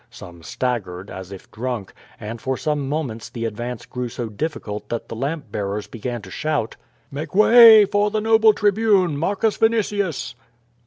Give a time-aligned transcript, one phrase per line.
[0.09, 5.09] Some staggered, as if drunk, and for some moments the advance grew so difficult that
[5.09, 6.75] the lamp bearers began to shout:
[7.11, 10.33] "Make way for the noble tribune, Marcus Vinitius!''